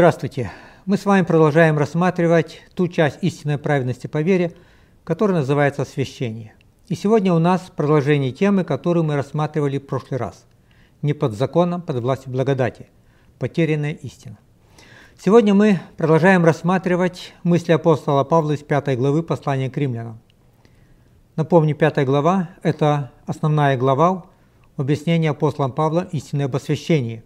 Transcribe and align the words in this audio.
Здравствуйте! 0.00 0.50
Мы 0.86 0.96
с 0.96 1.04
вами 1.04 1.26
продолжаем 1.26 1.76
рассматривать 1.76 2.62
ту 2.74 2.88
часть 2.88 3.18
истинной 3.20 3.58
праведности 3.58 4.06
по 4.06 4.22
вере, 4.22 4.54
которая 5.04 5.40
называется 5.40 5.82
освящение. 5.82 6.54
И 6.88 6.94
сегодня 6.94 7.34
у 7.34 7.38
нас 7.38 7.70
продолжение 7.76 8.32
темы, 8.32 8.64
которую 8.64 9.04
мы 9.04 9.14
рассматривали 9.14 9.76
в 9.76 9.86
прошлый 9.86 10.18
раз. 10.18 10.46
Не 11.02 11.12
под 11.12 11.34
законом, 11.34 11.82
под 11.82 11.98
властью 11.98 12.32
благодати. 12.32 12.86
Потерянная 13.38 13.92
истина. 13.92 14.38
Сегодня 15.22 15.52
мы 15.52 15.80
продолжаем 15.98 16.46
рассматривать 16.46 17.34
мысли 17.42 17.72
апостола 17.72 18.24
Павла 18.24 18.52
из 18.52 18.60
5 18.60 18.96
главы 18.96 19.22
послания 19.22 19.68
к 19.68 19.76
римлянам. 19.76 20.18
Напомню, 21.36 21.76
5 21.76 22.06
глава– 22.06 22.48
это 22.62 23.12
основная 23.26 23.76
глава 23.76 24.24
объяснения 24.78 25.28
апостолом 25.28 25.72
Павла 25.72 26.08
истины 26.10 26.44
об 26.44 26.56
освящении. 26.56 27.22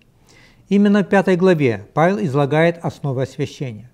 Именно 0.69 1.03
в 1.03 1.09
5 1.09 1.37
главе 1.39 1.87
Павел 1.93 2.19
излагает 2.25 2.79
основы 2.83 3.23
освящения. 3.23 3.91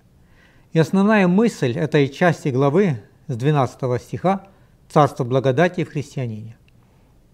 И 0.73 0.79
основная 0.79 1.27
мысль 1.27 1.77
этой 1.77 2.07
части 2.07 2.47
главы 2.47 3.01
с 3.27 3.35
12 3.35 4.01
стиха 4.01 4.47
Царство 4.91 5.23
благодати 5.23 5.85
в 5.85 5.89
христианине. 5.89 6.57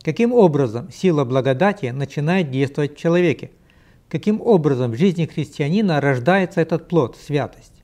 Каким 0.03 0.31
образом 0.31 0.91
сила 0.91 1.25
благодати 1.25 1.87
начинает 1.87 2.51
действовать 2.51 2.93
в 2.93 2.97
человеке? 2.97 3.49
Каким 4.09 4.41
образом 4.41 4.91
в 4.91 4.95
жизни 4.95 5.25
христианина 5.25 5.99
рождается 5.99 6.61
этот 6.61 6.87
плод, 6.87 7.17
святость? 7.17 7.83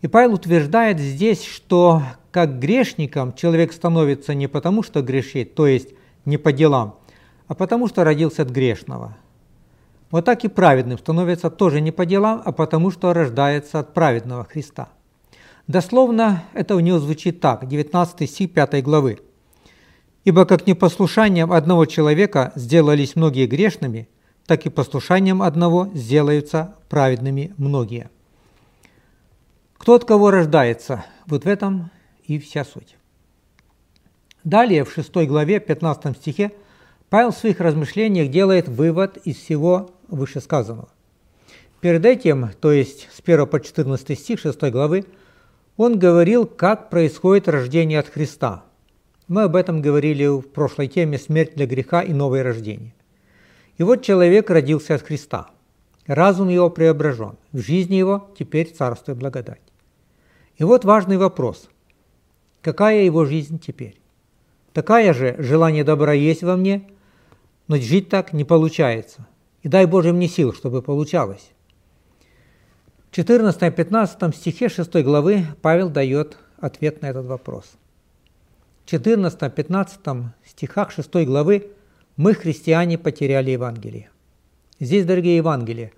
И 0.00 0.08
Павел 0.08 0.34
утверждает 0.34 0.98
здесь, 0.98 1.44
что 1.44 2.02
как 2.30 2.58
грешником 2.58 3.34
человек 3.34 3.74
становится 3.74 4.34
не 4.34 4.46
потому, 4.46 4.82
что 4.82 5.02
грешит, 5.02 5.54
то 5.54 5.66
есть 5.66 5.90
не 6.24 6.38
по 6.38 6.50
делам, 6.50 6.98
а 7.48 7.54
потому, 7.54 7.88
что 7.88 8.04
родился 8.04 8.40
от 8.40 8.48
грешного. 8.48 9.16
Вот 10.10 10.24
так 10.24 10.44
и 10.44 10.48
праведным 10.48 10.98
становится 10.98 11.50
тоже 11.50 11.80
не 11.80 11.90
по 11.90 12.06
делам, 12.06 12.42
а 12.44 12.52
потому, 12.52 12.90
что 12.90 13.12
рождается 13.12 13.80
от 13.80 13.92
праведного 13.92 14.44
Христа. 14.44 14.88
Дословно 15.66 16.44
это 16.52 16.76
у 16.76 16.80
него 16.80 16.98
звучит 17.00 17.40
так, 17.40 17.66
19 17.66 18.30
стих 18.30 18.52
5 18.52 18.82
главы. 18.84 19.18
«Ибо 20.24 20.44
как 20.44 20.66
непослушанием 20.66 21.52
одного 21.52 21.86
человека 21.86 22.52
сделались 22.54 23.16
многие 23.16 23.46
грешными, 23.46 24.08
так 24.46 24.64
и 24.64 24.70
послушанием 24.70 25.42
одного 25.42 25.88
сделаются 25.94 26.74
праведными 26.88 27.52
многие». 27.56 28.10
Кто 29.76 29.94
от 29.94 30.04
кого 30.04 30.30
рождается? 30.30 31.04
Вот 31.26 31.44
в 31.44 31.48
этом 31.48 31.90
и 32.24 32.38
вся 32.38 32.64
суть. 32.64 32.96
Далее, 34.42 34.84
в 34.84 34.92
6 34.92 35.14
главе, 35.26 35.60
15 35.60 36.16
стихе, 36.16 36.52
Павел 37.08 37.30
в 37.30 37.36
своих 37.36 37.60
размышлениях 37.60 38.30
делает 38.30 38.68
вывод 38.68 39.16
из 39.18 39.36
всего 39.36 39.90
вышесказанного. 40.08 40.88
Перед 41.80 42.04
этим, 42.04 42.50
то 42.60 42.72
есть 42.72 43.08
с 43.12 43.20
1 43.24 43.46
по 43.46 43.60
14 43.60 44.18
стих 44.18 44.40
6 44.40 44.60
главы, 44.70 45.04
он 45.76 45.98
говорил, 45.98 46.46
как 46.46 46.90
происходит 46.90 47.48
рождение 47.48 47.98
от 47.98 48.08
Христа. 48.08 48.64
Мы 49.28 49.42
об 49.42 49.56
этом 49.56 49.82
говорили 49.82 50.26
в 50.26 50.42
прошлой 50.42 50.88
теме 50.88 51.18
«Смерть 51.18 51.54
для 51.54 51.66
греха 51.66 52.02
и 52.02 52.12
новое 52.12 52.42
рождение». 52.42 52.94
И 53.76 53.82
вот 53.82 54.02
человек 54.02 54.48
родился 54.48 54.94
от 54.94 55.02
Христа. 55.02 55.50
Разум 56.06 56.48
его 56.48 56.70
преображен. 56.70 57.36
В 57.52 57.58
жизни 57.58 57.96
его 57.96 58.30
теперь 58.38 58.72
царство 58.72 59.12
и 59.12 59.14
благодать. 59.14 59.60
И 60.56 60.64
вот 60.64 60.84
важный 60.84 61.18
вопрос. 61.18 61.68
Какая 62.62 63.02
его 63.02 63.24
жизнь 63.24 63.58
теперь? 63.58 64.00
Такая 64.72 65.12
же 65.12 65.36
желание 65.38 65.84
добра 65.84 66.12
есть 66.12 66.42
во 66.42 66.56
мне, 66.56 66.88
но 67.68 67.76
жить 67.76 68.08
так 68.08 68.32
не 68.32 68.44
получается. 68.44 69.26
И 69.66 69.68
дай 69.68 69.84
Боже 69.84 70.12
мне 70.12 70.28
сил, 70.28 70.54
чтобы 70.54 70.80
получалось. 70.80 71.50
14-15 73.10 74.32
стихе 74.32 74.68
6 74.68 75.02
главы 75.02 75.44
Павел 75.60 75.90
дает 75.90 76.38
ответ 76.58 77.02
на 77.02 77.06
этот 77.06 77.26
вопрос. 77.26 77.72
В 78.84 78.92
14-15 78.92 80.26
стихах 80.46 80.92
6 80.92 81.12
главы 81.26 81.72
мы, 82.16 82.34
христиане, 82.34 82.96
потеряли 82.96 83.50
Евангелие. 83.50 84.10
Здесь, 84.78 85.04
дорогие 85.04 85.34
Евангелие, 85.38 85.90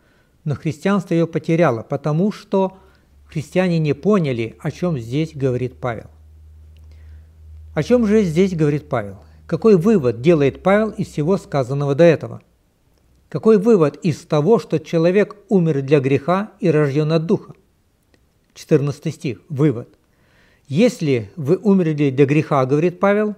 но 0.45 0.55
христианство 0.55 1.13
ее 1.13 1.27
потеряло, 1.27 1.83
потому 1.83 2.33
что 2.33 2.79
христиане 3.27 3.79
не 3.79 3.93
поняли, 3.93 4.57
о 4.61 4.71
чем 4.71 4.99
здесь 4.99 5.35
говорит 5.35 5.77
Павел. 5.79 6.07
О 7.75 7.83
чем 7.83 8.07
же 8.07 8.23
здесь 8.23 8.55
говорит 8.55 8.89
Павел? 8.89 9.19
Какой 9.47 9.77
вывод 9.77 10.23
делает 10.23 10.63
Павел 10.63 10.89
из 10.89 11.09
всего 11.09 11.37
сказанного 11.37 11.95
до 11.95 12.05
этого– 12.05 12.41
какой 13.29 13.59
вывод 13.59 13.97
из 13.97 14.19
того, 14.25 14.59
что 14.59 14.79
человек 14.79 15.37
умер 15.49 15.83
для 15.83 16.01
греха 16.01 16.53
и 16.61 16.71
рожден 16.71 17.13
от 17.13 17.27
Духа? 17.27 17.53
14 18.55 19.15
стих. 19.15 19.41
Вывод. 19.49 19.89
Если 20.67 21.31
вы 21.37 21.57
умерли 21.57 22.11
для 22.11 22.27
греха, 22.27 22.65
говорит 22.67 23.01
Павел, 23.01 23.37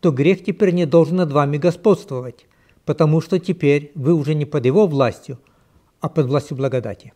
то 0.00 0.12
грех 0.12 0.44
теперь 0.44 0.72
не 0.72 0.86
должен 0.86 1.16
над 1.16 1.32
вами 1.32 1.58
господствовать, 1.58 2.46
потому 2.84 3.20
что 3.20 3.38
теперь 3.38 3.92
вы 3.94 4.14
уже 4.14 4.34
не 4.34 4.44
под 4.44 4.64
его 4.66 4.86
властью, 4.86 5.38
а 6.00 6.08
под 6.08 6.26
властью 6.26 6.56
благодати. 6.56 7.12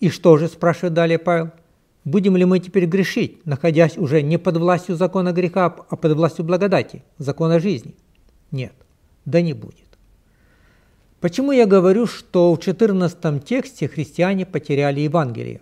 И 0.00 0.10
что 0.10 0.36
же, 0.36 0.48
спрашивает 0.48 0.92
далее 0.94 1.18
Павел, 1.18 1.52
будем 2.04 2.36
ли 2.36 2.44
мы 2.44 2.58
теперь 2.58 2.84
грешить, 2.86 3.44
находясь 3.46 3.96
уже 3.96 4.20
не 4.22 4.38
под 4.38 4.58
властью 4.58 4.96
закона 4.96 5.32
греха, 5.32 5.66
а 5.66 5.96
под 5.96 6.12
властью 6.12 6.44
благодати, 6.44 7.02
закона 7.16 7.60
жизни? 7.60 7.94
Нет, 8.50 8.74
да 9.24 9.40
не 9.40 9.54
будет. 9.54 9.85
Почему 11.20 11.52
я 11.52 11.66
говорю, 11.66 12.06
что 12.06 12.52
в 12.54 12.60
14 12.60 13.44
тексте 13.44 13.88
христиане 13.88 14.44
потеряли 14.44 15.00
Евангелие? 15.00 15.60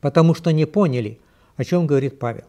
Потому 0.00 0.34
что 0.34 0.50
не 0.50 0.66
поняли, 0.66 1.20
о 1.56 1.64
чем 1.64 1.86
говорит 1.86 2.18
Павел. 2.18 2.44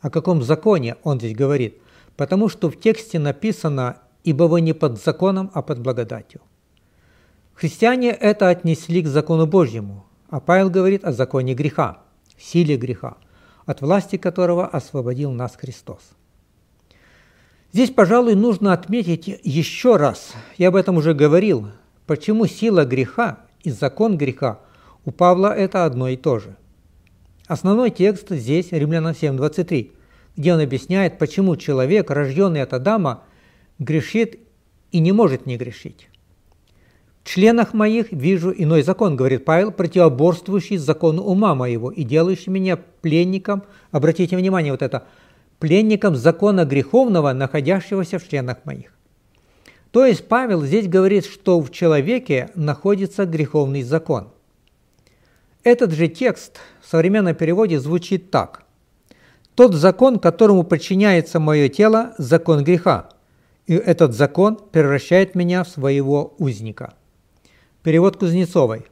О 0.00 0.10
каком 0.10 0.42
законе 0.42 0.96
он 1.02 1.18
здесь 1.18 1.34
говорит? 1.34 1.78
Потому 2.16 2.50
что 2.50 2.70
в 2.70 2.78
тексте 2.78 3.18
написано 3.18 3.98
«Ибо 4.22 4.44
вы 4.44 4.60
не 4.60 4.74
под 4.74 5.02
законом, 5.02 5.50
а 5.54 5.62
под 5.62 5.80
благодатью». 5.80 6.42
Христиане 7.54 8.10
это 8.10 8.50
отнесли 8.50 9.02
к 9.02 9.06
закону 9.06 9.46
Божьему, 9.46 10.04
а 10.28 10.40
Павел 10.40 10.68
говорит 10.68 11.04
о 11.04 11.12
законе 11.12 11.54
греха, 11.54 12.02
силе 12.38 12.76
греха, 12.76 13.16
от 13.64 13.80
власти 13.80 14.16
которого 14.16 14.66
освободил 14.66 15.32
нас 15.32 15.56
Христос. 15.56 16.00
Здесь, 17.72 17.90
пожалуй, 17.90 18.34
нужно 18.34 18.74
отметить 18.74 19.40
еще 19.44 19.96
раз, 19.96 20.34
я 20.58 20.68
об 20.68 20.76
этом 20.76 20.98
уже 20.98 21.14
говорил, 21.14 21.68
почему 22.06 22.46
сила 22.46 22.84
греха 22.84 23.38
и 23.64 23.70
закон 23.70 24.18
греха 24.18 24.60
у 25.06 25.10
Павла 25.10 25.54
это 25.54 25.86
одно 25.86 26.08
и 26.08 26.16
то 26.16 26.38
же. 26.38 26.54
Основной 27.46 27.88
текст 27.88 28.28
здесь 28.28 28.72
Римлянам 28.72 29.12
7.23, 29.12 29.90
где 30.36 30.52
он 30.52 30.60
объясняет, 30.60 31.18
почему 31.18 31.56
человек, 31.56 32.10
рожденный 32.10 32.60
от 32.60 32.74
Адама, 32.74 33.22
грешит 33.78 34.38
и 34.90 34.98
не 34.98 35.12
может 35.12 35.46
не 35.46 35.56
грешить. 35.56 36.10
В 37.24 37.28
членах 37.28 37.72
моих 37.72 38.12
вижу 38.12 38.52
иной 38.54 38.82
закон, 38.82 39.16
говорит 39.16 39.46
Павел, 39.46 39.72
противоборствующий 39.72 40.76
закону 40.76 41.22
ума 41.22 41.54
моего 41.54 41.90
и 41.90 42.02
делающий 42.02 42.52
меня 42.52 42.76
пленником, 42.76 43.62
обратите 43.92 44.36
внимание, 44.36 44.72
вот 44.72 44.82
это– 44.82 45.04
пленником 45.62 46.16
закона 46.16 46.64
греховного, 46.64 47.32
находящегося 47.32 48.18
в 48.18 48.28
членах 48.28 48.64
моих. 48.64 48.92
То 49.92 50.04
есть 50.04 50.26
Павел 50.26 50.64
здесь 50.64 50.88
говорит, 50.88 51.24
что 51.24 51.60
в 51.60 51.70
человеке 51.70 52.50
находится 52.56 53.26
греховный 53.26 53.84
закон. 53.84 54.32
Этот 55.62 55.92
же 55.92 56.08
текст 56.08 56.58
в 56.80 56.90
современном 56.90 57.36
переводе 57.36 57.78
звучит 57.78 58.32
так. 58.32 58.64
«Тот 59.54 59.74
закон, 59.74 60.18
которому 60.18 60.64
подчиняется 60.64 61.38
мое 61.38 61.68
тело, 61.68 62.12
закон 62.18 62.64
греха, 62.64 63.10
и 63.68 63.74
этот 63.74 64.14
закон 64.14 64.58
превращает 64.72 65.36
меня 65.36 65.62
в 65.62 65.68
своего 65.68 66.34
узника». 66.38 66.94
Перевод 67.84 68.16
Кузнецовой. 68.16 68.86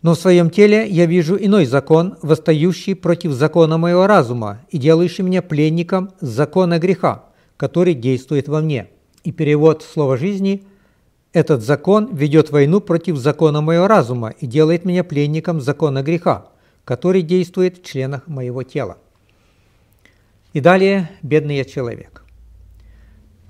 Но 0.00 0.14
в 0.14 0.18
своем 0.18 0.50
теле 0.50 0.86
я 0.86 1.06
вижу 1.06 1.36
иной 1.36 1.66
закон, 1.66 2.16
восстающий 2.22 2.94
против 2.94 3.32
закона 3.32 3.78
моего 3.78 4.06
разума 4.06 4.60
и 4.70 4.78
делающий 4.78 5.24
меня 5.24 5.42
пленником 5.42 6.10
закона 6.20 6.78
греха, 6.78 7.24
который 7.56 7.94
действует 7.94 8.46
во 8.46 8.60
мне. 8.60 8.88
И 9.24 9.32
перевод 9.32 9.82
слова 9.82 10.16
жизни 10.16 10.62
«Этот 11.32 11.62
закон 11.62 12.14
ведет 12.14 12.50
войну 12.50 12.80
против 12.80 13.16
закона 13.16 13.60
моего 13.60 13.88
разума 13.88 14.30
и 14.38 14.46
делает 14.46 14.84
меня 14.84 15.02
пленником 15.02 15.60
закона 15.60 16.02
греха, 16.02 16.46
который 16.84 17.22
действует 17.22 17.78
в 17.78 17.84
членах 17.84 18.28
моего 18.28 18.62
тела». 18.62 18.98
И 20.52 20.60
далее 20.60 21.10
«Бедный 21.22 21.56
я 21.56 21.64
человек». 21.64 22.22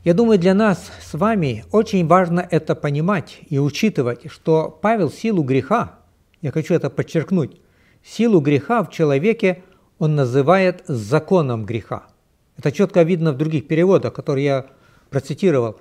Я 0.03 0.15
думаю, 0.15 0.39
для 0.39 0.55
нас 0.55 0.91
с 1.03 1.13
вами 1.13 1.67
очень 1.73 2.07
важно 2.07 2.47
это 2.51 2.75
понимать 2.75 3.41
и 3.51 3.59
учитывать, 3.59 4.31
что 4.31 4.77
Павел 4.81 5.11
силу 5.11 5.43
греха– 5.43 5.97
я 6.41 6.53
хочу 6.53 6.75
это 6.75 6.91
подчеркнуть, 6.91 7.61
силу 8.05 8.41
греха 8.41 8.83
в 8.83 8.91
человеке 8.91 9.63
он 9.99 10.15
называет 10.15 10.85
законом 10.87 11.65
греха. 11.65 12.07
Это 12.57 12.73
четко 12.73 13.03
видно 13.03 13.33
в 13.33 13.37
других 13.37 13.67
переводах, 13.67 14.13
которые 14.13 14.45
я 14.45 14.67
процитировал. 15.11 15.79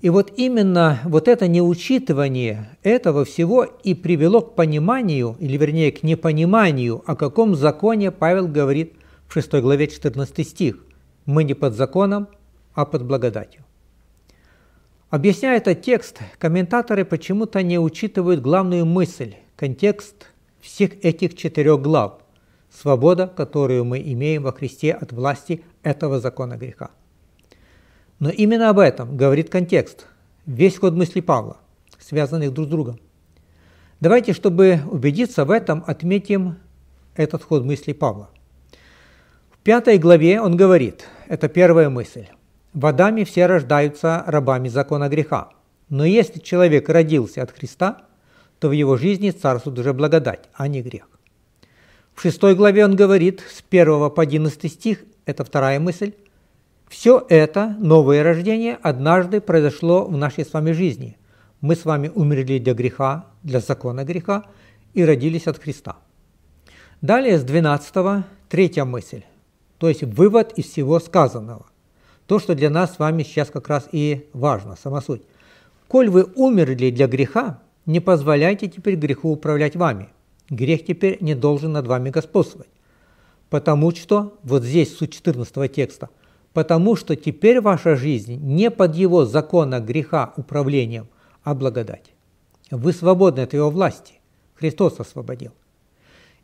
И 0.00 0.10
вот 0.10 0.32
именно 0.36 1.00
вот 1.04 1.26
это 1.26 1.48
неучитывание 1.48 2.76
этого 2.82 3.24
всего 3.24 3.64
и 3.64 3.94
привело 3.94 4.42
к 4.42 4.54
пониманию, 4.54 5.36
или 5.40 5.56
вернее 5.56 5.90
к 5.90 6.02
непониманию, 6.02 7.02
о 7.06 7.16
каком 7.16 7.54
законе 7.54 8.10
Павел 8.10 8.46
говорит 8.46 8.94
в 9.26 9.32
6 9.32 9.54
главе 9.54 9.88
14 9.88 10.46
стих. 10.46 10.84
«Мы 11.24 11.44
не 11.44 11.54
под 11.54 11.74
законом, 11.74 12.28
а 12.74 12.84
под 12.84 13.04
благодатью». 13.04 13.64
Объясняя 15.08 15.56
этот 15.56 15.82
текст, 15.82 16.18
комментаторы 16.38 17.04
почему-то 17.04 17.62
не 17.62 17.78
учитывают 17.78 18.42
главную 18.42 18.84
мысль, 18.84 19.34
контекст 19.56 20.28
всех 20.60 21.04
этих 21.04 21.34
четырех 21.34 21.80
глав– 21.80 22.20
свобода, 22.70 23.26
которую 23.26 23.84
мы 23.84 24.00
имеем 24.00 24.42
во 24.42 24.52
Христе 24.52 24.92
от 24.92 25.12
власти 25.12 25.64
этого 25.82 26.20
закона 26.20 26.56
греха. 26.56 26.90
Но 28.18 28.30
именно 28.30 28.70
об 28.70 28.78
этом 28.78 29.16
говорит 29.16 29.50
контекст, 29.50 30.06
весь 30.46 30.78
ход 30.78 30.94
мысли 30.94 31.20
Павла, 31.20 31.58
связанных 31.98 32.52
друг 32.52 32.66
с 32.66 32.70
другом. 32.70 32.98
Давайте, 34.00 34.32
чтобы 34.32 34.80
убедиться 34.90 35.44
в 35.44 35.50
этом, 35.50 35.82
отметим 35.86 36.56
этот 37.14 37.42
ход 37.42 37.64
мысли 37.64 37.92
Павла. 37.92 38.28
В 39.50 39.58
пятой 39.62 39.98
главе 39.98 40.40
он 40.40 40.56
говорит, 40.56 41.06
это 41.28 41.48
первая 41.48 41.88
мысль, 41.88 42.26
в 42.72 42.84
Адаме 42.84 43.24
все 43.24 43.46
рождаются 43.46 44.22
рабами 44.26 44.68
закона 44.68 45.08
греха. 45.08 45.50
Но 45.88 46.04
если 46.04 46.40
человек 46.40 46.88
родился 46.88 47.42
от 47.42 47.50
Христа, 47.50 48.05
то 48.58 48.68
в 48.68 48.72
его 48.72 48.96
жизни 48.96 49.30
царствует 49.30 49.78
уже 49.78 49.92
благодать, 49.92 50.48
а 50.54 50.68
не 50.68 50.82
грех. 50.82 51.08
В 52.14 52.22
шестой 52.22 52.54
главе 52.54 52.84
он 52.84 52.96
говорит, 52.96 53.40
с 53.40 53.62
1 53.68 54.10
по 54.10 54.22
11 54.22 54.72
стих, 54.72 55.04
это 55.26 55.44
вторая 55.44 55.78
мысль, 55.78 56.14
все 56.88 57.24
это, 57.28 57.76
новое 57.78 58.22
рождение, 58.22 58.78
однажды 58.80 59.40
произошло 59.40 60.04
в 60.04 60.16
нашей 60.16 60.44
с 60.44 60.52
вами 60.52 60.72
жизни. 60.72 61.18
Мы 61.60 61.74
с 61.74 61.84
вами 61.84 62.10
умерли 62.14 62.58
для 62.58 62.74
греха, 62.74 63.26
для 63.42 63.60
закона 63.60 64.04
греха 64.04 64.44
и 64.94 65.04
родились 65.04 65.46
от 65.46 65.58
Христа. 65.58 65.96
Далее 67.02 67.38
с 67.38 67.42
12 67.42 68.24
третья 68.48 68.84
мысль, 68.84 69.22
то 69.78 69.88
есть 69.88 70.02
вывод 70.02 70.52
из 70.56 70.66
всего 70.66 71.00
сказанного. 71.00 71.66
То, 72.26 72.38
что 72.38 72.54
для 72.54 72.70
нас 72.70 72.94
с 72.94 72.98
вами 72.98 73.22
сейчас 73.22 73.50
как 73.50 73.68
раз 73.68 73.88
и 73.92 74.28
важно, 74.32 74.76
сама 74.76 75.00
суть. 75.00 75.22
Коль 75.88 76.08
вы 76.08 76.24
умерли 76.34 76.90
для 76.90 77.06
греха, 77.06 77.60
не 77.86 78.00
позволяйте 78.00 78.68
теперь 78.68 78.96
греху 78.96 79.30
управлять 79.30 79.76
вами. 79.76 80.08
Грех 80.50 80.84
теперь 80.84 81.18
не 81.20 81.34
должен 81.34 81.72
над 81.72 81.86
вами 81.86 82.10
господствовать. 82.10 82.68
Потому 83.48 83.90
что, 83.92 84.38
вот 84.42 84.64
здесь 84.64 84.96
суть 84.96 85.12
14 85.12 85.72
текста– 85.72 86.10
потому 86.56 86.96
что 86.96 87.16
теперь 87.16 87.60
ваша 87.60 87.96
жизнь 87.96 88.36
не 88.36 88.70
под 88.70 88.96
его 88.96 89.26
закона 89.26 89.78
греха 89.78 90.32
управлением, 90.38 91.06
а 91.44 91.54
благодать. 91.54 92.14
Вы 92.70 92.94
свободны 92.94 93.40
от 93.40 93.52
его 93.52 93.68
власти. 93.68 94.14
Христос 94.54 94.98
освободил. 94.98 95.52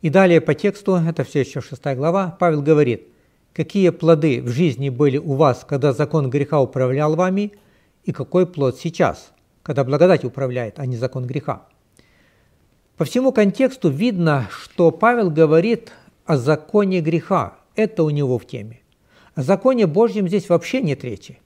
И 0.03 0.11
далее 0.11 0.39
по 0.39 0.53
тексту, 0.53 0.97
это 0.97 1.23
все 1.23 1.39
еще 1.39 1.61
6 1.61 1.83
глава, 1.95 2.37
Павел 2.39 2.61
говорит, 2.61 3.07
какие 3.53 3.89
плоды 3.89 4.39
в 4.43 4.49
жизни 4.49 4.89
были 4.89 5.17
у 5.17 5.33
вас, 5.33 5.65
когда 5.67 5.93
закон 5.93 6.29
греха 6.29 6.61
управлял 6.61 7.15
вами, 7.15 7.53
и 8.03 8.11
какой 8.11 8.45
плод 8.45 8.77
сейчас, 8.77 9.32
когда 9.63 9.83
благодать 9.83 10.25
управляет, 10.25 10.79
а 10.79 10.85
не 10.85 10.97
закон 10.97 11.25
греха. 11.25 11.65
По 12.97 13.05
всему 13.05 13.31
контексту 13.31 13.89
видно, 13.89 14.47
что 14.51 14.91
Павел 14.91 15.31
говорит 15.31 15.91
о 16.25 16.37
законе 16.37 17.01
греха. 17.01 17.57
Это 17.75 18.03
у 18.03 18.09
него 18.09 18.37
в 18.37 18.45
теме. 18.45 18.81
О 19.33 19.41
законе 19.41 19.87
Божьем 19.87 20.27
здесь 20.27 20.47
вообще 20.47 20.81
нет 20.81 21.03
речи. 21.03 21.39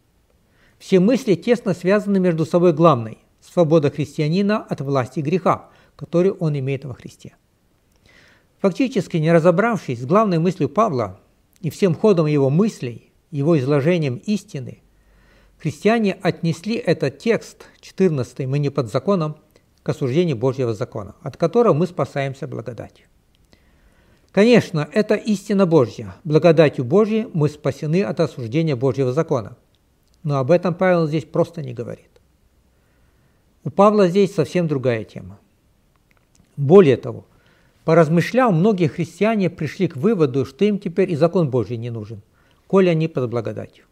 Все 0.77 0.99
мысли 0.99 1.35
тесно 1.35 1.73
связаны 1.73 2.19
между 2.19 2.45
собой 2.45 2.73
главной– 2.73 3.19
свобода 3.41 3.89
христианина 3.89 4.63
от 4.63 4.81
власти 4.81 5.21
греха, 5.21 5.69
которую 5.95 6.35
он 6.35 6.57
имеет 6.59 6.85
во 6.85 6.93
Христе. 6.93 7.35
Фактически, 8.59 9.17
не 9.17 9.31
разобравшись 9.31 10.01
с 10.01 10.05
главной 10.05 10.39
мыслью 10.39 10.69
Павла 10.69 11.19
и 11.61 11.69
всем 11.69 11.95
ходом 11.95 12.25
его 12.25 12.49
мыслей, 12.49 13.11
его 13.31 13.57
изложением 13.57 14.17
истины, 14.25 14.81
христиане 15.57 16.17
отнесли 16.21 16.75
этот 16.75 17.17
текст, 17.19 17.65
14 17.81 18.45
«Мы 18.47 18.59
не 18.59 18.69
под 18.69 18.91
законом», 18.91 19.37
к 19.87 19.89
осуждению 19.89 20.35
Божьего 20.35 20.73
закона, 20.73 21.15
от 21.21 21.37
которого 21.37 21.73
мы 21.73 21.87
спасаемся 21.87 22.45
благодатью. 22.45 23.07
Конечно, 24.33 24.85
это 24.91 25.15
истина 25.15 25.65
Божья. 25.65 26.13
Благодатью 26.25 26.83
Божьей 26.83 27.29
мы 27.33 27.47
спасены 27.47 28.03
от 28.03 28.19
осуждения 28.19 28.75
Божьего 28.75 29.13
закона. 29.13 29.55
Но 30.23 30.39
об 30.39 30.51
этом 30.51 30.75
Павел 30.75 31.07
здесь 31.07 31.23
просто 31.23 31.61
не 31.63 31.73
говорит. 31.73 32.09
У 33.63 33.69
Павла 33.69 34.09
здесь 34.09 34.35
совсем 34.35 34.67
другая 34.67 35.05
тема. 35.05 35.39
Более 36.57 36.97
того, 36.97 37.25
поразмышляв, 37.85 38.53
многие 38.53 38.89
христиане 38.89 39.49
пришли 39.49 39.87
к 39.87 39.95
выводу, 39.95 40.45
что 40.45 40.65
им 40.65 40.79
теперь 40.79 41.11
и 41.11 41.15
закон 41.15 41.49
Божий 41.49 41.77
не 41.77 41.91
нужен, 41.91 42.21
коли 42.67 42.89
они 42.89 43.07
под 43.07 43.29
благодатью. 43.29 43.85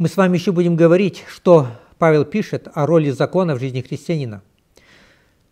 Мы 0.00 0.08
с 0.08 0.16
вами 0.16 0.38
еще 0.38 0.50
будем 0.50 0.76
говорить, 0.76 1.24
что 1.28 1.68
Павел 1.98 2.24
пишет 2.24 2.68
о 2.74 2.86
роли 2.86 3.10
закона 3.10 3.54
в 3.54 3.60
жизни 3.60 3.82
христианина– 3.82 4.42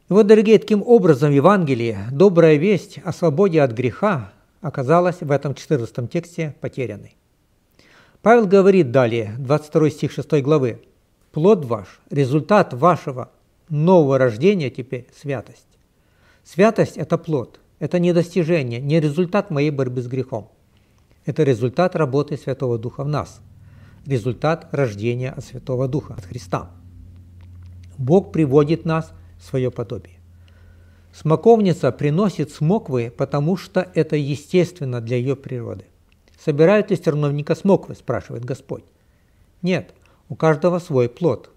и 0.08 0.12
вот, 0.14 0.26
дорогие, 0.26 0.58
таким 0.58 0.82
образом 0.86 1.30
в 1.30 1.34
Евангелии 1.34 1.98
добрая 2.10 2.56
весть 2.56 2.98
о 3.04 3.12
свободе 3.12 3.60
от 3.60 3.72
греха 3.72 4.32
оказалась 4.62 5.20
в 5.20 5.30
этом 5.30 5.54
14 5.54 6.10
тексте 6.10 6.54
потерянной. 6.62 7.14
Павел 8.22 8.46
говорит 8.46 8.90
далее, 8.90 9.34
22 9.38 9.90
стих 9.90 10.12
6 10.12 10.40
главы, 10.40 10.80
«Плод 11.30 11.66
ваш, 11.66 12.00
результат 12.08 12.72
вашего 12.72 13.30
нового 13.68 14.16
рождения 14.16 14.70
теперь– 14.70 15.08
святость». 15.14 15.66
Святость– 16.42 16.96
это 16.96 17.18
плод, 17.18 17.60
это 17.78 17.98
не 17.98 18.14
достижение, 18.14 18.80
не 18.80 19.00
результат 19.00 19.50
моей 19.50 19.70
борьбы 19.70 20.00
с 20.00 20.06
грехом. 20.06 20.50
Это 21.26 21.42
результат 21.42 21.94
работы 21.94 22.38
Святого 22.38 22.78
Духа 22.78 23.04
в 23.04 23.08
нас, 23.08 23.42
результат 24.08 24.68
рождения 24.72 25.30
от 25.30 25.44
Святого 25.44 25.86
Духа, 25.86 26.14
от 26.14 26.24
Христа. 26.24 26.70
Бог 27.98 28.32
приводит 28.32 28.84
нас 28.84 29.12
свое 29.38 29.70
подобие. 29.70 30.16
Смоковница 31.12 31.92
приносит 31.92 32.50
смоквы, 32.50 33.12
потому 33.14 33.56
что 33.56 33.86
это 33.94 34.16
естественно 34.16 35.00
для 35.00 35.16
ее 35.16 35.36
природы. 35.36 35.84
Собирают 36.38 36.90
ли 36.90 36.96
терновника 36.96 37.54
смоквы, 37.54 37.94
спрашивает 37.94 38.44
Господь. 38.44 38.84
Нет, 39.62 39.92
у 40.28 40.36
каждого 40.36 40.78
свой 40.78 41.08
плод. 41.08 41.50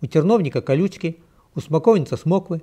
У 0.00 0.06
терновника 0.06 0.62
колючки, 0.62 1.18
у 1.54 1.60
смоковницы 1.60 2.16
смоквы. 2.16 2.62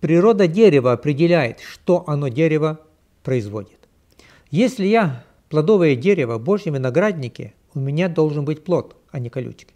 Природа 0.00 0.48
дерева 0.48 0.92
определяет, 0.92 1.60
что 1.60 2.04
оно 2.06 2.28
дерево 2.28 2.80
производит. 3.22 3.88
Если 4.50 4.86
я 4.86 5.24
плодовое 5.50 5.94
дерево, 5.94 6.38
Божьи 6.38 6.70
виноградники, 6.70 7.54
у 7.76 7.80
меня 7.80 8.08
должен 8.08 8.44
быть 8.44 8.64
плод, 8.64 8.96
а 9.10 9.18
не 9.18 9.28
колючки. 9.28 9.74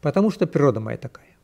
Потому 0.00 0.30
что 0.30 0.46
природа 0.46 0.80
моя 0.80 0.98
такая. 0.98 1.36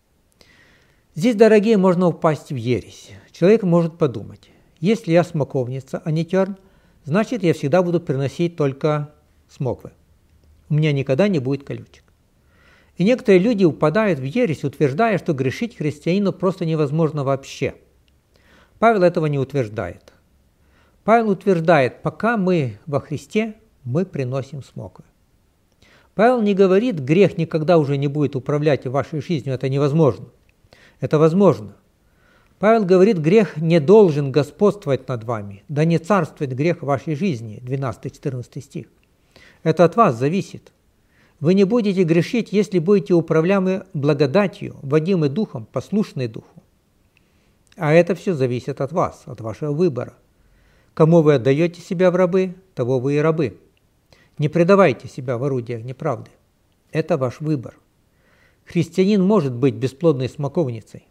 Здесь, 1.15 1.35
дорогие, 1.35 1.79
можно 1.79 2.09
упасть 2.09 2.51
в 2.51 2.57
ересь. 2.57 3.11
Человек 3.33 3.63
может 3.63 3.97
подумать, 3.97 4.51
если 4.81 5.13
я 5.13 5.25
смоковница, 5.25 6.03
а 6.05 6.11
не 6.11 6.25
терн, 6.25 6.57
значит, 7.05 7.43
я 7.43 7.55
всегда 7.55 7.83
буду 7.83 8.01
приносить 8.01 8.57
только 8.57 9.15
смоквы. 9.49 9.93
У 10.69 10.75
меня 10.75 10.93
никогда 10.93 11.27
не 11.29 11.39
будет 11.39 11.65
колючек. 11.65 12.05
И 12.97 13.05
некоторые 13.05 13.41
люди 13.41 13.65
упадают 13.65 14.19
в 14.19 14.25
ересь, 14.25 14.63
утверждая, 14.63 15.19
что 15.19 15.33
грешить 15.33 15.77
христианину 15.77 16.33
просто 16.33 16.65
невозможно 16.67 17.25
вообще. 17.25 17.75
Павел 18.79 19.03
этого 19.03 19.27
не 19.27 19.39
утверждает. 19.39 20.13
Павел 21.03 21.31
утверждает, 21.31 22.03
пока 22.03 22.37
мы 22.37 22.79
во 22.87 23.01
Христе, 23.01 23.55
мы 23.85 24.05
приносим 24.05 24.63
смоквы. 24.63 25.05
Павел 26.14 26.40
не 26.42 26.54
говорит, 26.54 26.99
грех 27.00 27.38
никогда 27.38 27.78
уже 27.78 27.97
не 27.97 28.09
будет 28.09 28.37
управлять 28.37 28.87
вашей 28.87 29.21
жизнью, 29.21 29.54
это 29.54 29.68
невозможно– 29.68 30.26
это 31.00 31.18
возможно. 31.18 31.76
Павел 32.59 32.85
говорит, 32.85 33.18
грех 33.18 33.56
не 33.56 33.80
должен 33.80 34.33
господствовать 34.33 35.06
над 35.09 35.25
вами, 35.25 35.64
да 35.68 35.85
не 35.85 35.99
царствует 35.99 36.54
грех 36.54 36.80
в 36.80 36.87
вашей 36.87 37.14
жизни, 37.14 37.61
12-14 37.62 38.62
стих. 38.62 38.87
Это 39.62 39.85
от 39.85 39.97
вас 39.97 40.16
зависит. 40.16 40.73
Вы 41.40 41.54
не 41.54 41.64
будете 41.64 42.04
грешить, 42.04 42.52
если 42.52 42.78
будете 42.78 43.12
управляемы 43.12 43.85
благодатью, 43.92 44.76
водимы 44.83 45.28
духом, 45.28 45.66
послушны 45.71 46.28
духу. 46.28 46.62
А 47.76 47.92
это 47.92 48.14
все 48.14 48.35
зависит 48.35 48.80
от 48.80 48.92
вас, 48.92 49.25
от 49.26 49.40
вашего 49.40 49.73
выбора. 49.73 50.14
Кому 50.94 51.23
вы 51.23 51.35
отдаете 51.35 51.83
себя 51.83 52.11
в 52.11 52.16
рабы, 52.16 52.54
того 52.75 53.00
вы 53.00 53.16
и 53.16 53.18
рабы. 53.18 53.59
Не 54.38 54.49
предавайте 54.49 55.09
себя 55.09 55.38
в 55.38 55.45
орудиях 55.45 55.83
неправды. 55.83 56.31
Это 56.91 57.17
ваш 57.17 57.41
выбор. 57.41 57.79
Христианин 58.64 59.23
может 59.23 59.53
быть 59.53 59.75
бесплодной 59.75 60.29
смоковницей. 60.29 61.07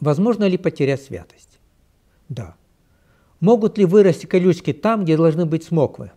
Возможно 0.00 0.44
ли 0.44 0.58
потерять 0.58 1.02
святость? 1.02 1.58
Да. 2.28 2.56
Могут 3.40 3.78
ли 3.78 3.84
вырасти 3.84 4.26
колючки 4.26 4.72
там, 4.72 5.04
где 5.04 5.16
должны 5.16 5.46
быть 5.46 5.64
смоквы? 5.64 6.12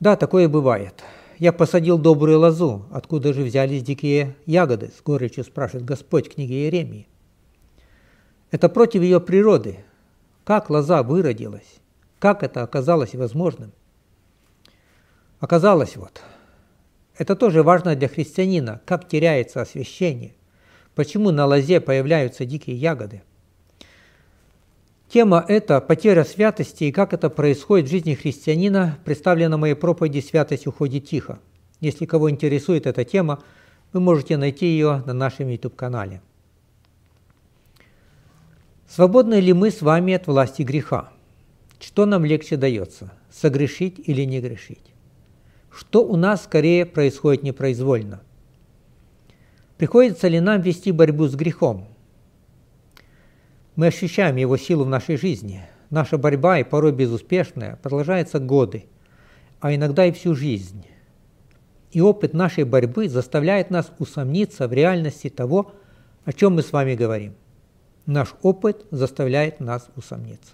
Да, 0.00 0.16
такое 0.16 0.48
бывает. 0.48 1.02
я 1.38 1.52
посадил 1.52 1.98
добрую 1.98 2.40
лозу, 2.40 2.86
откуда 2.90 3.32
же 3.32 3.42
взялись 3.42 3.82
дикие 3.82 4.36
ягоды?» 4.46 4.90
С 4.96 5.02
горечью 5.02 5.44
спрашивает 5.44 5.84
Господь 5.84 6.28
в 6.28 6.34
книге 6.34 6.54
Иеремии. 6.64 7.06
Это 8.50 8.68
против 8.68 9.02
ее 9.02 9.20
природы. 9.20 9.84
Как 10.44 10.70
лоза 10.70 11.02
выродилась? 11.02 11.80
Как 12.18 12.42
это 12.42 12.62
оказалось 12.62 13.14
возможным? 13.14 13.72
Оказалось 15.40 15.96
вот. 15.96 16.20
Это 17.16 17.36
тоже 17.36 17.62
важно 17.62 17.94
для 17.94 18.08
христианина, 18.08 18.80
как 18.84 19.08
теряется 19.08 19.60
освящение. 19.60 20.34
Почему 20.94 21.30
на 21.30 21.46
лозе 21.46 21.80
появляются 21.80 22.44
дикие 22.44 22.76
ягоды? 22.76 23.22
Тема 25.08 25.44
эта– 25.48 25.80
потеря 25.88 26.24
святости 26.24 26.84
и 26.84 26.92
как 26.92 27.12
это 27.12 27.30
происходит 27.30 27.86
в 27.86 27.90
жизни 27.90 28.14
христианина, 28.14 28.98
представлена 29.04 29.56
в 29.56 29.60
моей 29.60 29.74
проповеди 29.74 30.20
«Святость 30.20 30.66
уходит 30.66 31.06
тихо». 31.06 31.38
Если 31.80 32.04
кого 32.04 32.30
интересует 32.30 32.86
эта 32.86 33.04
тема, 33.04 33.42
вы 33.92 34.00
можете 34.00 34.36
найти 34.36 34.66
ее 34.66 35.02
на 35.06 35.14
нашем 35.14 35.48
YouTube-канале. 35.48 36.20
Свободны 38.88 39.40
ли 39.40 39.52
мы 39.52 39.70
с 39.70 39.80
вами 39.80 40.14
от 40.14 40.26
власти 40.26 40.62
греха? 40.62 41.10
Что 41.80 42.04
нам 42.04 42.24
легче 42.24 42.56
дается– 42.56 43.12
согрешить 43.30 44.00
или 44.04 44.22
не 44.24 44.40
грешить? 44.40 44.92
Что 45.70 46.04
у 46.04 46.16
нас 46.16 46.44
скорее 46.44 46.86
происходит 46.86 47.42
непроизвольно? 47.42 48.20
Приходится 49.76 50.28
ли 50.28 50.40
нам 50.40 50.60
вести 50.60 50.90
борьбу 50.90 51.26
с 51.26 51.34
грехом? 51.34 51.86
Мы 53.76 53.86
ощущаем 53.86 54.36
его 54.36 54.56
силу 54.56 54.84
в 54.84 54.88
нашей 54.88 55.16
жизни. 55.16 55.62
Наша 55.90 56.18
борьба, 56.18 56.58
и 56.58 56.64
порой 56.64 56.92
безуспешная, 56.92 57.78
продолжается 57.82 58.40
годы, 58.40 58.86
а 59.60 59.72
иногда 59.74 60.04
и 60.04 60.12
всю 60.12 60.34
жизнь. 60.34 60.84
И 61.92 62.00
опыт 62.00 62.34
нашей 62.34 62.64
борьбы 62.64 63.08
заставляет 63.08 63.70
нас 63.70 63.90
усомниться 63.98 64.68
в 64.68 64.72
реальности 64.72 65.30
того, 65.30 65.72
о 66.24 66.32
чем 66.32 66.56
мы 66.56 66.62
с 66.62 66.72
вами 66.72 66.94
говорим. 66.94 67.34
Наш 68.04 68.34
опыт 68.42 68.84
заставляет 68.90 69.60
нас 69.60 69.88
усомниться. 69.96 70.52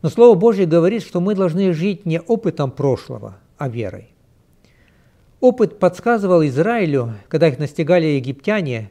Но 0.00 0.08
Слово 0.08 0.38
Божье 0.38 0.64
говорит, 0.64 1.02
что 1.02 1.20
мы 1.20 1.34
должны 1.34 1.72
жить 1.72 2.06
не 2.06 2.20
опытом 2.20 2.70
прошлого, 2.70 3.36
а 3.58 3.68
верой. 3.68 4.08
Опыт 5.40 5.78
подсказывал 5.78 6.44
Израилю, 6.44 7.14
когда 7.28 7.48
их 7.48 7.58
настигали 7.58 8.06
египтяне, 8.06 8.90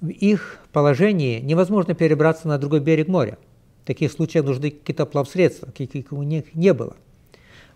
в 0.00 0.08
их 0.08 0.58
положении 0.72 1.40
невозможно 1.40 1.94
перебраться 1.94 2.46
на 2.46 2.58
другой 2.58 2.80
берег 2.80 3.08
моря. 3.08 3.38
В 3.82 3.86
таких 3.86 4.12
случаях 4.12 4.44
нужны 4.44 4.70
какие-то 4.70 5.06
плавсредства, 5.06 5.66
каких 5.66 6.12
у 6.12 6.22
них 6.22 6.54
не 6.54 6.74
было. 6.74 6.96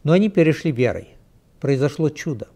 Но 0.05 0.13
они 0.13 0.29
перешли 0.29 0.71
верой. 0.71 1.09
Произошло 1.59 2.11
чудо. 2.11 2.49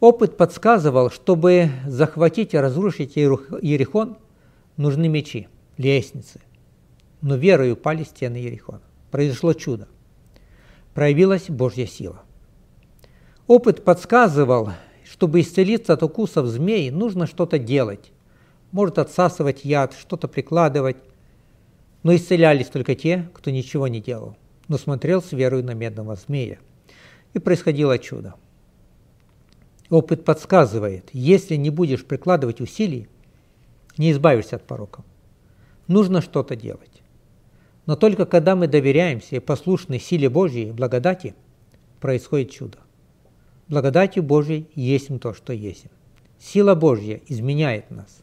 Опыт 0.00 0.36
подсказывал, 0.36 1.10
чтобы 1.10 1.70
захватить 1.86 2.52
и 2.52 2.58
разрушить 2.58 3.16
Ерихон, 3.16 4.18
нужны 4.76 5.08
мечи, 5.08 5.48
лестницы. 5.78 6.40
Но 7.22 7.36
верой 7.36 7.72
упали 7.72 8.04
стены 8.04 8.36
Ерихона. 8.36 8.82
Произошло 9.10 9.54
чудо. 9.54 9.88
Проявилась 10.94 11.50
Божья 11.50 11.86
сила. 11.86 12.22
Опыт 13.48 13.84
подсказывал, 13.84 14.70
чтобы 15.04 15.40
исцелиться 15.40 15.92
от 15.94 16.04
укусов 16.04 16.46
змей, 16.46 16.90
нужно 16.90 17.26
что-то 17.26 17.58
делать. 17.58 18.12
Может 18.70 18.98
отсасывать 18.98 19.64
яд, 19.64 19.92
что-то 19.92 20.28
прикладывать. 20.28 20.96
Но 22.04 22.14
исцелялись 22.14 22.68
только 22.68 22.94
те, 22.94 23.28
кто 23.34 23.50
ничего 23.50 23.88
не 23.88 24.00
делал, 24.00 24.36
но 24.68 24.78
смотрел 24.78 25.20
с 25.20 25.32
верой 25.32 25.62
на 25.62 25.74
медного 25.74 26.14
змея. 26.14 26.58
И 27.32 27.40
происходило 27.40 27.98
чудо. 27.98 28.34
Опыт 29.90 30.24
подсказывает, 30.24 31.10
если 31.12 31.56
не 31.56 31.70
будешь 31.70 32.04
прикладывать 32.04 32.60
усилий, 32.60 33.08
не 33.98 34.12
избавишься 34.12 34.56
от 34.56 34.64
пороков. 34.64 35.04
Нужно 35.88 36.22
что-то 36.22 36.56
делать. 36.56 36.93
Но 37.86 37.96
только 37.96 38.26
когда 38.26 38.56
мы 38.56 38.66
доверяемся 38.66 39.36
и 39.36 39.40
послушны 39.40 39.98
силе 39.98 40.28
Божьей 40.28 40.72
благодати, 40.72 41.34
происходит 42.00 42.50
чудо. 42.50 42.78
Благодатью 43.68 44.22
Божьей 44.22 44.68
есть 44.74 45.08
то, 45.20 45.34
что 45.34 45.52
есть. 45.52 45.86
Сила 46.38 46.74
Божья 46.74 47.20
изменяет 47.28 47.90
нас. 47.90 48.22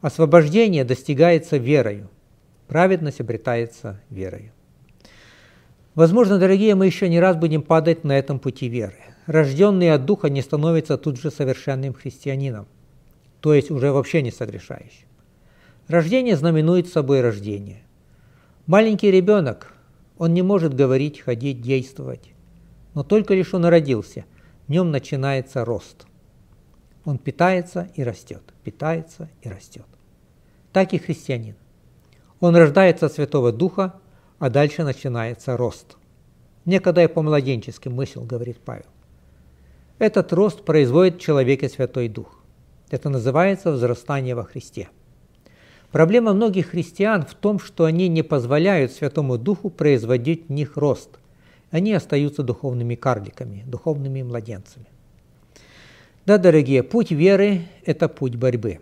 Освобождение 0.00 0.84
достигается 0.84 1.56
верою. 1.56 2.08
Праведность 2.68 3.20
обретается 3.20 4.00
верою. 4.10 4.52
Возможно, 5.94 6.38
дорогие, 6.38 6.74
мы 6.74 6.86
еще 6.86 7.08
не 7.08 7.20
раз 7.20 7.36
будем 7.36 7.62
падать 7.62 8.02
на 8.02 8.18
этом 8.18 8.38
пути 8.38 8.68
веры. 8.68 8.96
Рожденный 9.26 9.92
от 9.92 10.04
Духа 10.04 10.30
не 10.30 10.40
становится 10.40 10.96
тут 10.96 11.20
же 11.20 11.30
совершенным 11.30 11.92
христианином, 11.92 12.66
то 13.40 13.52
есть 13.52 13.70
уже 13.70 13.92
вообще 13.92 14.22
не 14.22 14.30
согрешающим. 14.30 15.06
Рождение 15.88 16.36
знаменует 16.36 16.88
собой 16.88 17.20
рождение. 17.20 17.82
Маленький 18.72 19.10
ребенок, 19.10 19.70
он 20.16 20.32
не 20.32 20.40
может 20.40 20.72
говорить, 20.72 21.20
ходить, 21.20 21.60
действовать. 21.60 22.32
Но 22.94 23.02
только 23.02 23.34
лишь 23.34 23.52
он 23.52 23.66
родился, 23.66 24.24
в 24.66 24.70
нем 24.70 24.90
начинается 24.90 25.62
рост. 25.62 26.06
Он 27.04 27.18
питается 27.18 27.90
и 27.96 28.02
растет, 28.02 28.40
питается 28.64 29.28
и 29.42 29.50
растет. 29.50 29.84
Так 30.72 30.94
и 30.94 30.98
христианин. 30.98 31.54
Он 32.40 32.56
рождается 32.56 33.04
от 33.04 33.12
Святого 33.12 33.52
Духа, 33.52 33.92
а 34.38 34.48
дальше 34.48 34.84
начинается 34.84 35.58
рост. 35.58 35.98
Некогда 36.64 37.02
я 37.02 37.10
по-младенчески 37.10 37.90
мыслил, 37.90 38.24
говорит 38.24 38.58
Павел. 38.58 38.86
Этот 39.98 40.32
рост 40.32 40.64
производит 40.64 41.16
в 41.16 41.20
человеке 41.20 41.68
Святой 41.68 42.08
Дух. 42.08 42.40
Это 42.88 43.10
называется 43.10 43.70
взрастание 43.70 44.34
во 44.34 44.44
Христе. 44.44 44.88
Проблема 45.92 46.32
многих 46.32 46.70
христиан 46.70 47.22
в 47.22 47.34
том, 47.34 47.58
что 47.60 47.84
они 47.84 48.08
не 48.08 48.22
позволяют 48.22 48.92
Святому 48.92 49.38
Духу 49.38 49.70
производить 49.70 50.48
в 50.48 50.52
них 50.52 50.76
рост 50.76 51.18
они 51.72 51.94
остаются 51.94 52.42
духовными 52.42 52.94
карликами, 52.94 53.64
духовными 53.66 54.22
младенцами. 54.22 54.86
Да, 56.26 56.38
дорогие, 56.38 56.84
путь 56.84 57.10
веры– 57.10 57.62
это 57.84 58.08
путь 58.08 58.36
борьбы. 58.36 58.78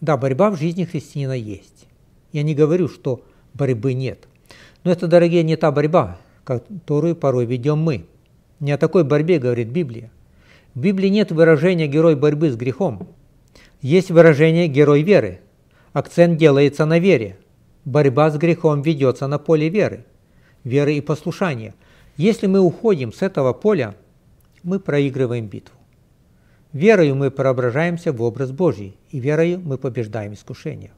Да, 0.00 0.16
борьба 0.16 0.50
в 0.50 0.56
жизни 0.56 0.84
христианина 0.84 1.32
есть. 1.32 1.86
Я 2.32 2.44
не 2.44 2.54
говорю, 2.54 2.88
что 2.88 3.22
борьбы 3.52 3.92
нет. 3.92 4.20
Но 4.84 4.92
это, 4.92 5.08
дорогие, 5.08 5.42
не 5.42 5.56
та 5.56 5.70
борьба, 5.72 6.18
которую 6.44 7.16
порой 7.16 7.44
ведем 7.44 7.78
мы. 7.78 8.06
Не 8.60 8.72
о 8.72 8.78
такой 8.78 9.04
борьбе 9.04 9.38
говорит 9.38 9.68
Библия. 9.68 10.10
В 10.74 10.80
Библии 10.80 11.08
нет 11.08 11.32
выражения 11.32 11.88
«герой 11.88 12.16
борьбы 12.16 12.50
с 12.50 12.56
грехом». 12.56 13.08
Есть 13.82 14.10
выражение 14.10 14.68
«герой 14.68 15.02
веры». 15.02 15.40
Акцент 15.92 16.38
делается 16.38 16.86
на 16.86 16.98
вере. 16.98 17.36
Борьба 17.84 18.30
с 18.30 18.36
грехом 18.38 18.82
ведется 18.82 19.26
на 19.26 19.38
поле 19.38 19.68
веры. 19.68 20.06
Веры 20.64 20.94
и 20.94 21.00
послушания. 21.00 21.74
Если 22.16 22.46
мы 22.46 22.60
уходим 22.60 23.12
с 23.12 23.22
этого 23.22 23.52
поля, 23.52 23.94
мы 24.62 24.80
проигрываем 24.80 25.48
битву. 25.48 25.76
Верою 26.72 27.14
мы 27.14 27.30
преображаемся 27.30 28.12
в 28.12 28.22
образ 28.22 28.50
Божий, 28.50 28.96
и 29.10 29.18
верою 29.18 29.60
мы 29.60 29.76
побеждаем 29.76 30.32
искушение. 30.32 30.92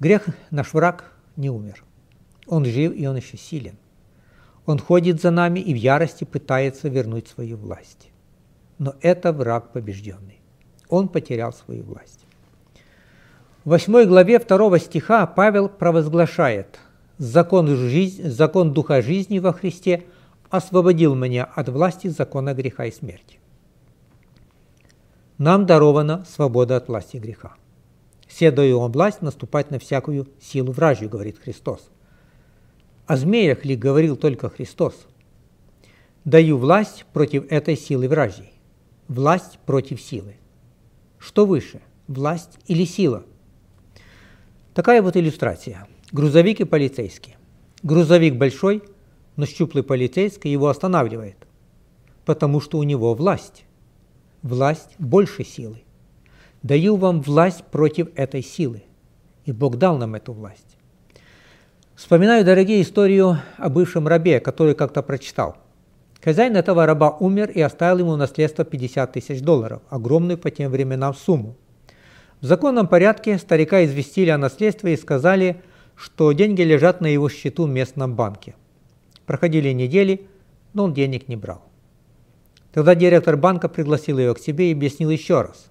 Грех, 0.00 0.26
наш 0.50 0.72
враг, 0.72 1.12
не 1.36 1.50
умер. 1.50 1.84
Он 2.46 2.64
жив, 2.64 2.94
и 2.94 3.06
он 3.06 3.16
еще 3.16 3.36
силен. 3.36 3.76
Он 4.64 4.78
ходит 4.78 5.20
за 5.20 5.30
нами 5.30 5.60
и 5.60 5.74
в 5.74 5.76
ярости 5.76 6.24
пытается 6.24 6.88
вернуть 6.88 7.28
свою 7.28 7.56
власть. 7.56 8.10
Но 8.78 8.94
это 9.00 9.32
враг 9.32 9.72
побежденный. 9.72 10.40
Он 10.88 11.08
потерял 11.08 11.52
свою 11.52 11.84
власть. 11.84 12.25
В 13.66 13.70
8 13.70 14.04
главе 14.04 14.38
2 14.38 14.78
стиха 14.78 15.26
Павел 15.26 15.68
провозглашает– 15.68 16.78
закон, 17.18 17.66
жизнь, 17.66 18.28
закон 18.30 18.72
Духа 18.72 19.02
жизни 19.02 19.40
во 19.40 19.52
Христе 19.52 20.04
освободил 20.50 21.16
меня 21.16 21.42
от 21.42 21.68
власти 21.68 22.06
закона 22.06 22.54
греха 22.54 22.84
и 22.84 22.92
смерти. 22.92 23.40
Нам 25.36 25.66
дарована 25.66 26.24
свобода 26.26 26.76
от 26.76 26.86
власти 26.86 27.16
греха. 27.16 27.56
Все 28.28 28.52
даю 28.52 28.78
вам 28.78 28.92
власть 28.92 29.20
наступать 29.20 29.72
на 29.72 29.80
всякую 29.80 30.28
силу 30.40 30.70
вражью, 30.70 31.08
говорит 31.08 31.40
Христос. 31.40 31.90
О 33.08 33.16
змеях 33.16 33.64
ли 33.64 33.74
говорил 33.74 34.14
только 34.14 34.48
Христос? 34.48 35.08
Даю 36.24 36.56
власть 36.56 37.04
против 37.12 37.50
этой 37.50 37.76
силы 37.76 38.06
вражьей. 38.08 38.52
Власть 39.08 39.58
против 39.66 40.00
силы. 40.00 40.36
Что 41.18 41.46
выше, 41.46 41.80
власть 42.06 42.60
или 42.68 42.84
сила? 42.84 43.24
Такая 44.76 45.00
вот 45.00 45.16
иллюстрация– 45.16 45.88
Грузовик 46.12 46.60
и 46.60 46.64
полицейский. 46.64 47.36
Грузовик 47.82 48.34
большой, 48.34 48.82
но 49.36 49.46
щуплый 49.46 49.82
полицейский 49.82 50.52
его 50.52 50.68
останавливает, 50.68 51.38
потому 52.26 52.60
что 52.60 52.76
у 52.76 52.82
него 52.82 53.14
власть. 53.14 53.64
Власть 54.42 54.90
больше 54.98 55.44
силы. 55.44 55.82
Даю 56.62 56.96
вам 56.96 57.22
власть 57.22 57.64
против 57.64 58.08
этой 58.16 58.42
силы. 58.42 58.82
И 59.46 59.52
Бог 59.52 59.78
дал 59.78 59.96
нам 59.96 60.14
эту 60.14 60.34
власть. 60.34 60.76
Вспоминаю, 61.94 62.44
дорогие, 62.44 62.82
историю 62.82 63.38
о 63.56 63.70
бывшем 63.70 64.06
рабе, 64.06 64.40
который 64.40 64.74
как-то 64.74 65.02
прочитал. 65.02 65.56
Хозяин 66.22 66.54
этого 66.54 66.84
раба 66.84 67.16
умер 67.18 67.50
и 67.50 67.62
оставил 67.62 68.00
ему 68.00 68.16
наследство 68.16 68.62
50 68.62 69.10
тысяч 69.10 69.40
долларов, 69.40 69.80
огромную 69.88 70.36
по 70.36 70.50
тем 70.50 70.70
временам 70.70 71.14
сумму. 71.14 71.56
В 72.40 72.46
законном 72.46 72.86
порядке 72.86 73.38
старика 73.38 73.84
известили 73.84 74.30
о 74.30 74.38
наследстве 74.38 74.94
и 74.94 74.96
сказали, 74.96 75.62
что 75.94 76.32
деньги 76.32 76.62
лежат 76.62 77.00
на 77.00 77.06
его 77.06 77.28
счету 77.28 77.64
в 77.64 77.70
местном 77.70 78.14
банке. 78.14 78.54
Проходили 79.24 79.70
недели, 79.70 80.26
но 80.74 80.84
он 80.84 80.94
денег 80.94 81.28
не 81.28 81.36
брал. 81.36 81.62
Тогда 82.72 82.94
директор 82.94 83.36
банка 83.36 83.68
пригласил 83.68 84.18
его 84.18 84.34
к 84.34 84.38
себе 84.38 84.70
и 84.70 84.74
объяснил 84.74 85.10
еще 85.10 85.40
раз. 85.40 85.70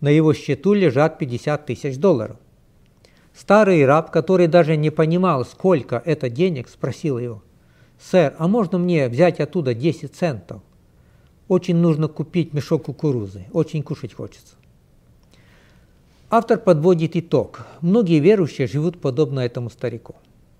На 0.00 0.08
его 0.08 0.32
счету 0.32 0.72
лежат 0.72 1.18
50 1.18 1.66
тысяч 1.66 1.96
долларов. 1.96 2.36
Старый 3.34 3.84
раб, 3.84 4.10
который 4.10 4.46
даже 4.46 4.76
не 4.76 4.90
понимал, 4.90 5.44
сколько 5.44 6.00
это 6.04 6.28
денег, 6.28 6.68
спросил 6.68 7.18
его– 7.18 7.42
«Сэр, 7.98 8.34
а 8.38 8.48
можно 8.48 8.78
мне 8.78 9.08
взять 9.08 9.40
оттуда 9.40 9.74
10 9.74 10.14
центов? 10.14 10.62
Очень 11.48 11.76
нужно 11.76 12.08
купить 12.08 12.52
мешок 12.52 12.84
кукурузы, 12.84 13.46
очень 13.52 13.82
кушать 13.82 14.12
хочется». 14.12 14.56
Автор 16.30 16.58
подводит 16.58 17.16
итог. 17.16 17.66
Многие 17.80 18.18
верующие 18.18 18.66
живут 18.66 19.00
подобно 19.00 19.40
этому 19.40 19.70
старику. 19.70 20.16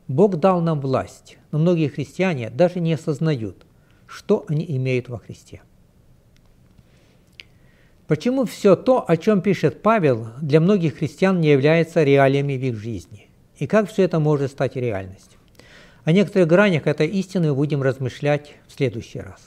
Бог 0.09 0.37
дал 0.37 0.61
нам 0.61 0.81
власть, 0.81 1.39
но 1.51 1.59
многие 1.59 1.89
христиане 1.89 2.51
даже 2.51 2.81
не 2.81 2.93
осознают, 2.93 3.65
что 4.07 4.45
они 4.49 4.65
имеют 4.77 5.09
во 5.09 5.19
Христе. 5.19 5.63
Почему 8.07 8.45
все 8.45 8.77
то, 8.77 9.03
о 9.09 9.17
чем 9.17 9.41
пишет 9.41 9.81
Павел, 9.81 10.29
для 10.43 10.61
многих 10.61 10.99
христиан 10.99 11.41
не 11.41 11.51
является 11.51 12.05
реалиями 12.05 12.59
в 12.59 12.63
их 12.63 12.77
жизни? 12.77 13.29
И 13.57 13.67
как 13.67 13.89
все 13.91 14.03
это 14.03 14.21
может 14.21 14.51
стать 14.51 14.77
реальностью? 14.77 15.41
О 16.05 16.13
некоторых 16.13 16.47
гранях 16.47 16.87
этой 16.87 17.07
истины 17.09 17.55
будем 17.55 17.83
размышлять 17.83 18.57
в 18.67 18.75
следующий 18.75 19.21
раз. 19.21 19.41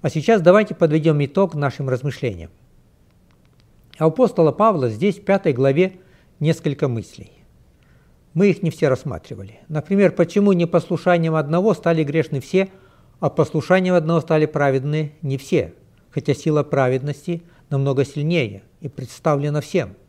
А 0.00 0.08
сейчас 0.08 0.40
давайте 0.40 0.76
подведем 0.76 1.22
итог 1.24 1.56
нашим 1.56 1.88
размышлениям. 1.88 2.50
У 4.00 4.04
апостола 4.04 4.52
Павла 4.52 4.88
здесь 4.88 5.18
в 5.18 5.24
пятой 5.24 5.52
главе 5.52 5.94
несколько 6.40 6.88
мыслей. 6.88 7.32
Мы 8.34 8.50
их 8.50 8.62
не 8.62 8.70
все 8.70 8.88
рассматривали. 8.88 9.60
Например, 9.68 10.12
почему 10.12 10.52
непослушанием 10.52 11.34
одного 11.34 11.74
стали 11.74 12.04
грешны 12.04 12.40
все, 12.40 12.68
а 13.20 13.30
послушанием 13.30 13.94
одного 13.94 14.20
стали 14.20 14.46
праведны 14.46 15.12
не 15.22 15.36
все, 15.36 15.74
хотя 16.10 16.34
сила 16.34 16.62
праведности 16.62 17.42
намного 17.70 18.04
сильнее 18.04 18.62
и 18.80 18.88
представлена 18.88 19.60
всем– 19.60 19.94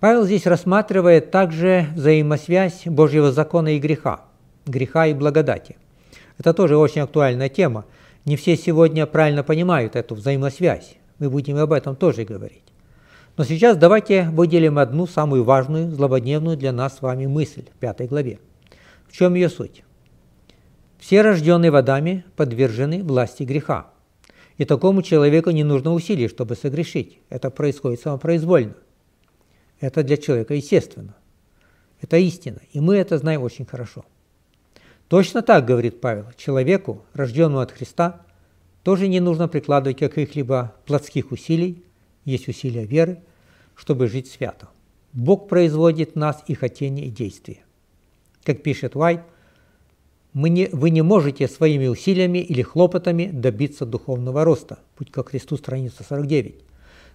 Павел 0.00 0.24
здесь 0.24 0.46
рассматривает 0.46 1.30
также 1.30 1.86
взаимосвязь 1.94 2.86
Божьего 2.86 3.32
закона 3.32 3.76
и 3.76 3.78
греха, 3.78 4.22
греха 4.64 5.06
и 5.06 5.12
благодати. 5.12 5.76
Это 6.38 6.54
тоже 6.54 6.78
очень 6.78 7.02
актуальная 7.02 7.50
тема. 7.50 7.84
Не 8.24 8.36
все 8.36 8.56
сегодня 8.56 9.04
правильно 9.04 9.42
понимают 9.42 9.96
эту 9.96 10.14
взаимосвязь. 10.14 10.96
Мы 11.20 11.30
будем 11.30 11.58
об 11.58 11.72
этом 11.72 11.94
тоже 11.94 12.24
говорить. 12.24 12.64
Но 13.36 13.44
сейчас 13.44 13.76
давайте 13.76 14.28
выделим 14.30 14.78
одну 14.78 15.06
самую 15.06 15.44
важную, 15.44 15.90
злободневную 15.92 16.56
для 16.56 16.72
нас 16.72 16.96
с 16.96 17.02
вами 17.02 17.26
мысль 17.26 17.66
в 17.72 17.78
пятой 17.78 18.08
главе. 18.08 18.40
В 19.06 19.12
чем 19.12 19.34
ее 19.34 19.48
суть? 19.48 19.84
Все 20.98 21.22
рожденные 21.22 21.70
водами 21.70 22.24
подвержены 22.36 23.02
власти 23.04 23.44
греха. 23.44 23.90
И 24.56 24.64
такому 24.64 25.02
человеку 25.02 25.50
не 25.50 25.62
нужно 25.62 25.92
усилий, 25.92 26.28
чтобы 26.28 26.56
согрешить. 26.56 27.18
Это 27.28 27.50
происходит 27.50 28.00
самопроизвольно. 28.00 28.74
Это 29.78 30.02
для 30.02 30.16
человека 30.16 30.54
естественно. 30.54 31.14
Это 32.00 32.16
истина, 32.16 32.60
и 32.72 32.80
мы 32.80 32.96
это 32.96 33.18
знаем 33.18 33.42
очень 33.42 33.66
хорошо. 33.66 34.04
Точно 35.08 35.42
так, 35.42 35.66
говорит 35.66 36.00
Павел, 36.00 36.26
человеку, 36.36 37.04
рожденному 37.12 37.60
от 37.60 37.72
Христа, 37.72 38.22
тоже 38.82 39.08
не 39.08 39.20
нужно 39.20 39.48
прикладывать 39.48 39.98
каких-либо 39.98 40.74
плотских 40.86 41.32
усилий, 41.32 41.82
есть 42.24 42.48
усилия 42.48 42.84
веры, 42.84 43.20
чтобы 43.74 44.08
жить 44.08 44.30
свято. 44.30 44.68
Бог 45.12 45.48
производит 45.48 46.12
в 46.12 46.16
нас 46.16 46.42
и 46.46 46.54
хотение, 46.54 47.06
и 47.06 47.10
действия. 47.10 47.58
Как 48.44 48.62
пишет 48.62 48.96
Уайт, 48.96 49.22
мы 50.32 50.48
не, 50.48 50.68
вы 50.70 50.90
не 50.90 51.02
можете 51.02 51.48
своими 51.48 51.88
усилиями 51.88 52.38
или 52.38 52.62
хлопотами 52.62 53.30
добиться 53.32 53.84
духовного 53.84 54.44
роста. 54.44 54.78
Путь 54.96 55.10
ко 55.10 55.24
Христу, 55.24 55.56
страница 55.56 56.04
49. 56.04 56.54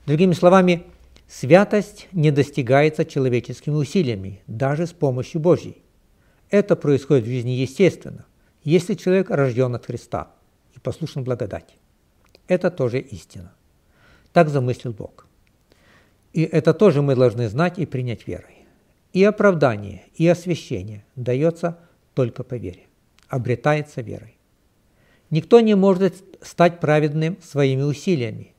Другими 0.05 0.33
словами, 0.33 0.85
Святость 1.27 2.07
не 2.11 2.29
достигается 2.29 3.03
человеческими 3.03 3.73
усилиями, 3.73 4.41
даже 4.45 4.85
с 4.85 4.93
помощью 4.93 5.41
Божьей. 5.41 5.81
Это 6.51 6.75
происходит 6.75 7.25
в 7.25 7.29
жизни 7.29 7.51
естественно, 7.51 8.25
если 8.63 8.93
человек 8.93 9.31
рожден 9.31 9.73
от 9.73 9.85
Христа 9.85 10.31
и 10.75 10.79
послушен 10.79 11.23
благодати. 11.23 11.75
Это 12.47 12.69
тоже 12.69 12.99
истина. 12.99 13.53
Так 14.33 14.49
замыслил 14.49 14.93
Бог. 14.93 15.27
И 16.33 16.43
это 16.43 16.73
тоже 16.73 17.01
мы 17.01 17.15
должны 17.15 17.47
знать 17.47 17.79
и 17.79 17.85
принять 17.85 18.27
верой. 18.27 18.65
И 19.13 19.23
оправдание, 19.23 20.03
и 20.15 20.27
освящение 20.27 21.05
дается 21.15 21.79
только 22.13 22.43
по 22.43 22.55
вере, 22.55 22.87
обретается 23.29 24.01
верой. 24.01 24.37
Никто 25.29 25.61
не 25.61 25.75
может 25.75 26.23
стать 26.41 26.79
праведным 26.79 27.37
своими 27.41 27.81
усилиями. 27.81 28.53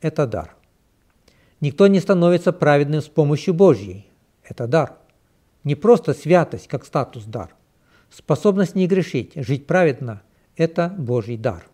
Это 0.00 0.26
дар. 0.26 0.56
Никто 1.60 1.86
не 1.86 2.00
становится 2.00 2.52
праведным 2.52 3.02
с 3.02 3.08
помощью 3.08 3.54
Божьей. 3.54 4.10
Это 4.42 4.66
дар. 4.66 4.96
Не 5.64 5.74
просто 5.74 6.14
святость, 6.14 6.68
как 6.68 6.86
статус 6.86 7.24
дар. 7.24 7.54
Способность 8.10 8.74
не 8.74 8.86
грешить, 8.86 9.32
жить 9.34 9.66
праведно– 9.66 10.22
это 10.56 10.94
Божий 10.96 11.36
дар. 11.36 11.66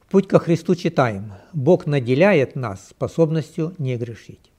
В 0.00 0.10
путь 0.10 0.28
ко 0.28 0.38
Христу 0.38 0.74
читаем 0.74 1.32
«Бог 1.52 1.86
наделяет 1.86 2.56
нас 2.56 2.88
способностью 2.88 3.74
не 3.78 3.96
грешить». 3.96 4.50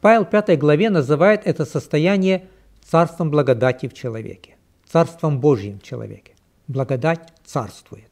Павел 0.00 0.24
в 0.24 0.30
пятой 0.30 0.56
главе 0.56 0.90
называет 0.90 1.42
это 1.44 1.64
состояние 1.64 2.46
царством 2.82 3.30
благодати 3.30 3.88
в 3.88 3.94
человеке, 3.94 4.56
царством 4.86 5.40
Божьим 5.40 5.80
в 5.80 5.82
человеке. 5.82 6.32
Благодать 6.68 7.32
царствует, 7.44 8.10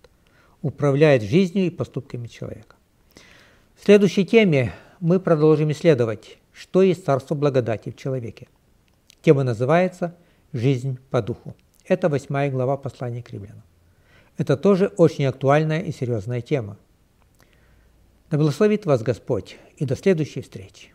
управляет 0.62 1.22
жизнью 1.22 1.66
и 1.66 1.70
поступками 1.70 2.26
человека. 2.26 2.76
В 3.76 3.84
следующей 3.84 4.26
теме 4.26 4.74
мы 5.00 5.20
продолжим 5.20 5.70
исследовать, 5.70 6.38
что 6.52 6.82
есть 6.82 7.04
царство 7.04 7.36
благодати 7.36 7.90
в 7.90 7.96
человеке. 7.96 8.48
Тема 9.22 9.44
называется 9.44 10.16
«Жизнь 10.52 10.98
по 11.10 11.22
духу». 11.22 11.54
Это 11.86 12.08
восьмая 12.08 12.50
глава 12.50 12.76
послания 12.76 13.22
к 13.22 13.30
римлянам. 13.30 13.62
Это 14.38 14.56
тоже 14.56 14.92
очень 14.96 15.26
актуальная 15.26 15.80
и 15.80 15.92
серьезная 15.92 16.40
тема. 16.40 16.78
Да 18.30 18.38
благословит 18.38 18.86
вас 18.86 19.02
Господь 19.02 19.58
и 19.76 19.84
до 19.84 19.96
следующей 19.96 20.42
встречи. 20.42 20.94